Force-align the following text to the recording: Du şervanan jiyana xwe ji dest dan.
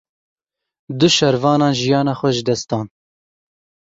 Du 0.99 1.07
şervanan 1.17 1.73
jiyana 1.79 2.13
xwe 2.19 2.29
ji 2.35 2.43
dest 2.47 2.67
dan. 2.69 2.87